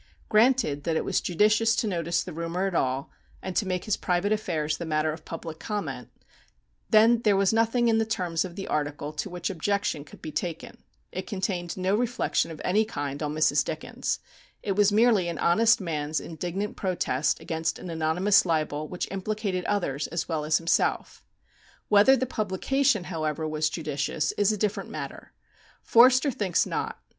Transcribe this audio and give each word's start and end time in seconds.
Granted 0.29 0.83
that 0.85 0.95
it 0.95 1.05
was 1.05 1.21
judicious 1.21 1.75
to 1.75 1.85
notice 1.85 2.23
the 2.23 2.33
rumour 2.33 2.65
at 2.65 2.73
all, 2.73 3.11
and 3.43 3.55
to 3.55 3.67
make 3.67 3.85
his 3.85 3.97
private 3.97 4.31
affairs 4.31 4.77
the 4.79 4.83
matter 4.87 5.13
of 5.13 5.25
public 5.25 5.59
comment, 5.59 6.09
then 6.89 7.21
there 7.21 7.35
was 7.37 7.53
nothing 7.53 7.87
in 7.87 7.99
the 7.99 8.03
terms 8.05 8.43
of 8.43 8.55
the 8.55 8.65
article 8.67 9.13
to 9.13 9.29
which 9.29 9.51
objection 9.51 10.03
could 10.03 10.19
be 10.19 10.31
taken. 10.31 10.81
It 11.11 11.27
contained 11.27 11.77
no 11.77 11.93
reflection 11.95 12.49
of 12.49 12.59
any 12.65 12.83
kind 12.83 13.21
on 13.21 13.35
Mrs. 13.35 13.63
Dickens. 13.63 14.17
It 14.63 14.71
was 14.75 14.91
merely 14.91 15.27
an 15.27 15.37
honest 15.37 15.79
man's 15.79 16.19
indignant 16.19 16.75
protest 16.75 17.39
against 17.39 17.77
an 17.77 17.91
anonymous 17.91 18.43
libel 18.43 18.87
which 18.87 19.07
implicated 19.11 19.65
others 19.65 20.07
as 20.07 20.27
well 20.27 20.43
as 20.45 20.57
himself. 20.57 21.23
Whether 21.89 22.17
the 22.17 22.25
publication, 22.25 23.03
however, 23.03 23.47
was 23.47 23.69
judicious 23.69 24.31
is 24.31 24.51
a 24.51 24.57
different 24.57 24.89
matter. 24.89 25.31
Forster 25.83 26.31
thinks 26.31 26.65
not. 26.65 26.99